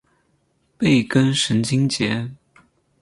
[0.79, 2.31] 背根神经节。